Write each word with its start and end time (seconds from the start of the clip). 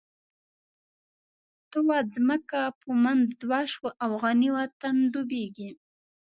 ته 1.71 1.77
واځمکه 1.89 2.61
په 2.81 2.89
منځ 3.03 3.25
دوه 3.43 3.61
شوه، 3.71 3.89
افغانی 4.07 4.49
وطن 4.57 4.95
ډوبیږی 5.11 5.71